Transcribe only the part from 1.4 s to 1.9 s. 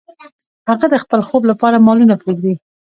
لپاره